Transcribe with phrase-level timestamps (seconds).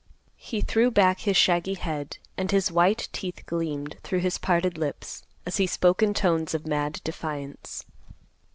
[0.39, 5.21] He threw back his shaggy head, and his white teeth gleamed through his parted lips,
[5.45, 7.85] as he spoke in tones of mad defiance.